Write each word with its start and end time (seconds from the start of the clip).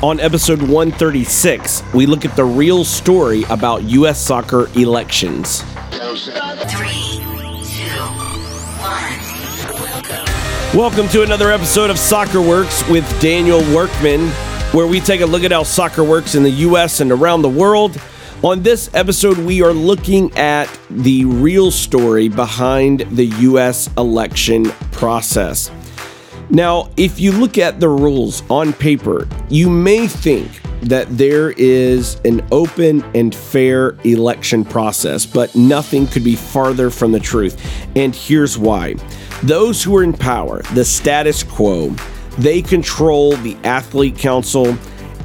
On 0.00 0.20
episode 0.20 0.62
136, 0.62 1.82
we 1.92 2.06
look 2.06 2.24
at 2.24 2.36
the 2.36 2.44
real 2.44 2.84
story 2.84 3.42
about 3.50 3.82
U.S. 3.82 4.24
soccer 4.24 4.68
elections. 4.78 5.64
Welcome 10.72 11.08
to 11.08 11.22
another 11.24 11.50
episode 11.50 11.90
of 11.90 11.98
Soccer 11.98 12.40
Works 12.40 12.88
with 12.88 13.20
Daniel 13.20 13.58
Workman, 13.74 14.28
where 14.70 14.86
we 14.86 15.00
take 15.00 15.20
a 15.20 15.26
look 15.26 15.42
at 15.42 15.50
how 15.50 15.64
soccer 15.64 16.04
works 16.04 16.36
in 16.36 16.44
the 16.44 16.50
U.S. 16.50 17.00
and 17.00 17.10
around 17.10 17.42
the 17.42 17.48
world. 17.48 18.00
On 18.44 18.62
this 18.62 18.88
episode, 18.94 19.36
we 19.36 19.62
are 19.62 19.72
looking 19.72 20.32
at 20.38 20.68
the 20.90 21.24
real 21.24 21.72
story 21.72 22.28
behind 22.28 23.00
the 23.10 23.26
U.S. 23.26 23.90
election 23.98 24.66
process. 24.92 25.72
Now, 26.50 26.90
if 26.96 27.20
you 27.20 27.32
look 27.32 27.58
at 27.58 27.78
the 27.78 27.88
rules 27.88 28.42
on 28.50 28.72
paper, 28.72 29.28
you 29.50 29.68
may 29.68 30.06
think 30.06 30.50
that 30.82 31.06
there 31.18 31.50
is 31.52 32.20
an 32.24 32.46
open 32.50 33.04
and 33.14 33.34
fair 33.34 33.96
election 34.04 34.64
process, 34.64 35.26
but 35.26 35.54
nothing 35.54 36.06
could 36.06 36.24
be 36.24 36.36
farther 36.36 36.88
from 36.88 37.12
the 37.12 37.20
truth. 37.20 37.60
And 37.96 38.14
here's 38.14 38.56
why 38.56 38.94
those 39.42 39.82
who 39.82 39.96
are 39.96 40.02
in 40.02 40.12
power, 40.12 40.62
the 40.74 40.84
status 40.84 41.42
quo, 41.42 41.90
they 42.38 42.62
control 42.62 43.36
the 43.36 43.56
athlete 43.64 44.16
council 44.16 44.76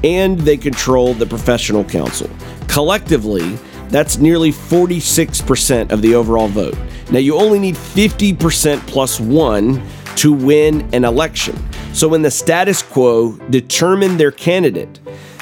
and 0.03 0.39
they 0.39 0.57
control 0.57 1.13
the 1.13 1.25
professional 1.25 1.83
council. 1.83 2.29
Collectively, 2.67 3.57
that's 3.87 4.17
nearly 4.17 4.51
46% 4.51 5.91
of 5.91 6.01
the 6.01 6.15
overall 6.15 6.47
vote. 6.47 6.75
Now, 7.11 7.19
you 7.19 7.37
only 7.37 7.59
need 7.59 7.75
50% 7.75 8.79
plus 8.87 9.19
one 9.19 9.81
to 10.17 10.33
win 10.33 10.87
an 10.93 11.03
election. 11.05 11.57
So 11.93 12.07
when 12.07 12.21
the 12.21 12.31
status 12.31 12.81
quo 12.81 13.37
determine 13.49 14.17
their 14.17 14.31
candidate, 14.31 14.99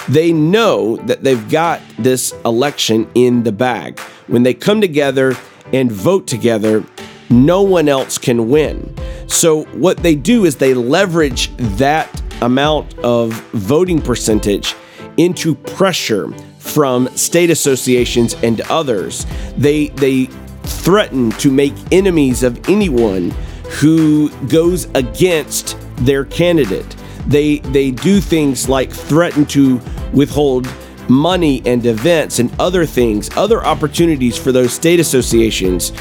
they 0.10 0.34
know 0.34 0.98
that 0.98 1.24
they've 1.24 1.50
got 1.50 1.82
this 1.98 2.34
election 2.46 3.10
in 3.16 3.44
the 3.44 3.52
bag. 3.52 4.00
When 4.28 4.44
they 4.44 4.54
come 4.54 4.82
together 4.82 5.36
and 5.72 5.92
vote 5.92 6.28
together, 6.28 6.84
no 7.30 7.62
one 7.62 7.88
else 7.88 8.18
can 8.18 8.50
win. 8.50 8.96
So 9.28 9.64
what 9.66 9.98
they 9.98 10.16
do 10.16 10.46
is 10.46 10.58
they 10.58 10.74
leverage 10.74 11.56
that 11.78 12.22
amount 12.42 12.98
of 13.00 13.34
voting 13.52 14.02
percentage 14.02 14.76
into 15.18 15.56
pressure 15.56 16.32
from 16.60 17.08
state 17.16 17.50
associations 17.50 18.34
and 18.44 18.62
others. 18.62 19.26
They 19.58 19.88
they 19.90 20.26
threaten 20.64 21.32
to 21.32 21.52
make 21.52 21.74
enemies 21.92 22.44
of 22.44 22.70
anyone 22.70 23.34
who 23.80 24.30
goes 24.48 24.86
against 24.96 25.78
their 25.98 26.26
candidate. 26.26 26.96
They 27.28 27.60
they 27.60 27.92
do 27.92 28.20
things 28.20 28.68
like 28.68 28.92
threaten 28.92 29.46
to 29.48 29.80
withhold 30.14 30.68
money 31.08 31.62
and 31.66 31.86
events 31.86 32.40
and 32.40 32.52
other 32.60 32.86
things, 32.86 33.30
other 33.38 33.64
opportunities 33.66 34.38
for 34.38 34.52
those 34.52 34.74
state 34.74 35.00
associations 35.00 35.94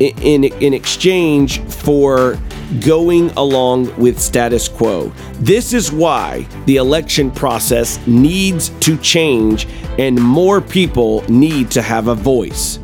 in 0.00 0.44
in 0.44 0.74
exchange 0.74 1.60
for 1.62 2.38
going 2.80 3.30
along 3.32 3.94
with 3.96 4.20
status 4.20 4.68
quo. 4.68 5.12
This 5.34 5.72
is 5.72 5.92
why 5.92 6.46
the 6.66 6.76
election 6.76 7.30
process 7.30 8.04
needs 8.06 8.70
to 8.80 8.96
change 8.98 9.66
and 9.98 10.20
more 10.20 10.60
people 10.60 11.24
need 11.28 11.70
to 11.70 11.82
have 11.82 12.08
a 12.08 12.14
voice. 12.14 12.78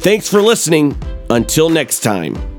Thanks 0.00 0.28
for 0.28 0.42
listening. 0.42 0.96
Until 1.30 1.70
next 1.70 2.00
time. 2.00 2.51